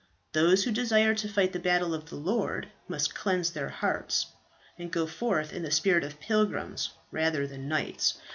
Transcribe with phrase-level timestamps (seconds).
[0.33, 4.25] Those who desire to fight the battle of the Lord must cleanse their hearts,
[4.75, 8.17] and go forth in the spirit of pilgrims rather than knights.